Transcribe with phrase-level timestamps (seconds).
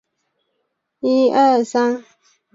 [0.03, 0.03] 百
[1.01, 2.07] 慕达三角。